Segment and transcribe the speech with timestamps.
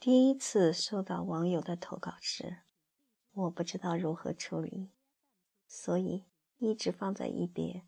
[0.00, 2.62] 第一次收到网友的投稿时，
[3.32, 4.92] 我不知道如何处理，
[5.66, 6.24] 所以
[6.58, 7.84] 一直放在一边。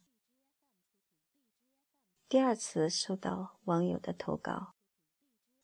[2.28, 4.74] 第二次收到网友的投稿，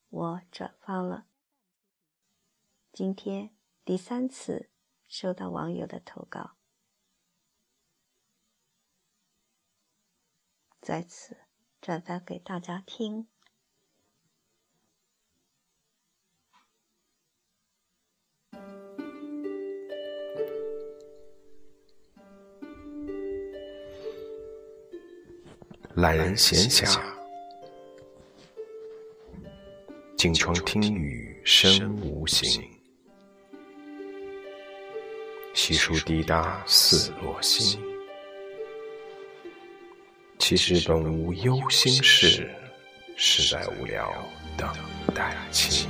[0.08, 1.26] 我转发了。
[2.92, 4.70] 今天第三次
[5.08, 6.56] 收到网友的投稿，
[10.80, 11.38] 在此
[11.80, 13.28] 转发给大家听。
[25.96, 27.00] 懒人闲暇，
[30.14, 32.62] 静窗听雨声无形，
[35.54, 37.82] 细数滴答似落星。
[40.38, 42.54] 其实本无忧心事，
[43.16, 44.12] 实在无聊
[44.58, 44.70] 等
[45.14, 45.88] 待情。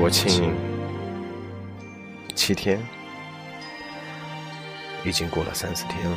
[0.00, 0.56] 国庆
[2.34, 2.80] 七天，
[5.04, 6.16] 已经过了三四天了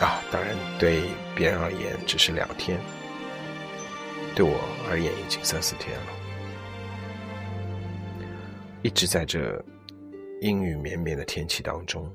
[0.00, 0.20] 啊！
[0.32, 2.80] 当然，对别人而言只是两天，
[4.34, 4.58] 对我
[4.90, 6.06] 而言已经三四天了。
[8.82, 9.64] 一直在这
[10.40, 12.12] 阴雨绵绵的天气当中，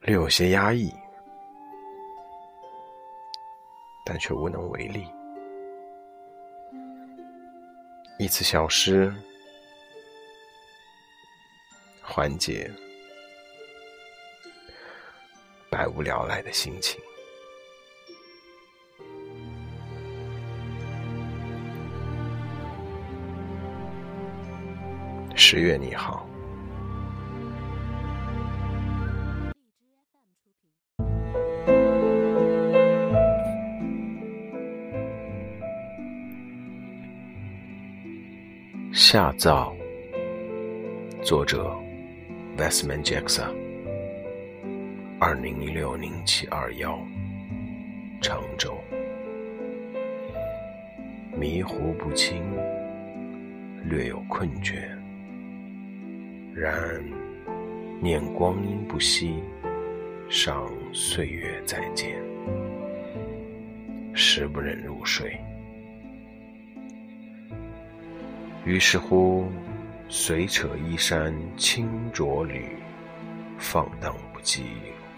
[0.00, 0.92] 略有些压抑，
[4.04, 5.06] 但却无能为力。
[8.22, 9.12] 一次小诗，
[12.00, 12.70] 缓解
[15.68, 17.00] 百无聊赖的心情。
[25.34, 26.21] 十月你好。
[39.12, 39.76] 下葬。
[41.22, 41.70] 作者
[42.56, 43.54] ：Westman Jackson。
[45.20, 46.98] 二零一六零七二幺，
[48.22, 48.74] 常州。
[51.36, 52.42] 迷糊不清，
[53.84, 54.80] 略有困倦。
[56.54, 57.04] 然
[58.00, 59.42] 念光阴不息，
[60.30, 62.18] 尚岁月再见，
[64.14, 65.38] 时不忍入睡。
[68.64, 69.50] 于是乎，
[70.08, 72.76] 随扯衣衫轻着履，
[73.58, 74.62] 放荡不羁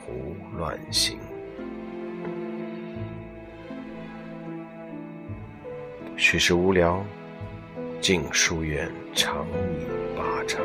[0.01, 1.19] 胡乱行。
[6.17, 7.05] 许是无聊，
[8.01, 10.63] 进书院长倚八叉；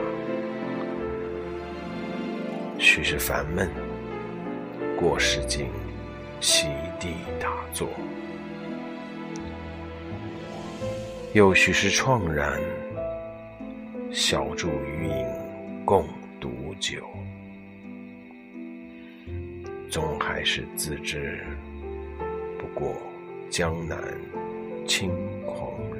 [2.77, 3.69] 许是烦闷，
[4.97, 5.67] 过市井
[6.39, 7.89] 席地打坐。
[11.33, 12.59] 又许是怆然，
[14.11, 15.25] 小酌余饮，
[15.85, 16.07] 共
[16.39, 17.03] 独酒，
[19.91, 21.45] 终还是自知，
[22.57, 22.95] 不过
[23.47, 23.95] 江南
[24.87, 25.11] 轻
[25.45, 25.98] 狂人。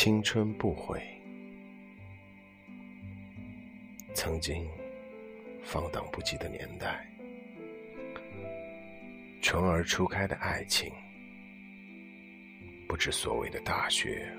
[0.00, 1.02] 青春不悔，
[4.14, 4.64] 曾经
[5.64, 7.04] 放荡不羁的年代，
[9.42, 10.92] 纯而初开的爱情，
[12.86, 14.32] 不知所谓的大学，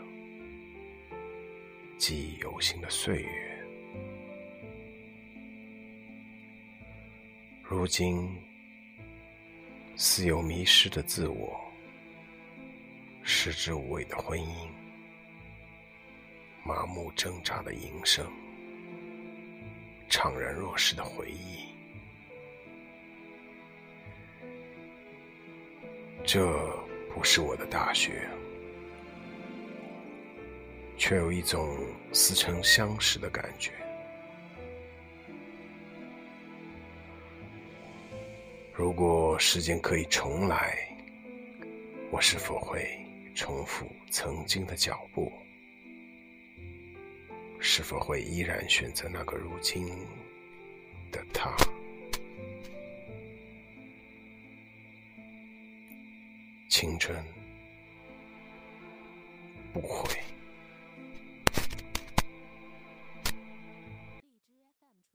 [1.97, 3.67] 记忆犹新的岁月，
[7.63, 8.33] 如今
[9.97, 11.59] 似有迷失的自我，
[13.23, 14.78] 食之无味的婚姻。
[16.63, 18.25] 麻木挣扎的营生，
[20.09, 21.69] 怅然若失的回忆，
[26.23, 26.47] 这
[27.13, 28.29] 不是我的大学，
[30.95, 31.77] 却有一种
[32.13, 33.71] 似曾相识的感觉。
[38.73, 40.77] 如果时间可以重来，
[42.11, 42.87] 我是否会
[43.35, 45.31] 重复曾经的脚步？
[47.59, 49.87] 是否会依然选择那个如今
[51.11, 51.55] 的他？
[56.69, 57.21] 青春
[59.73, 60.28] 不悔。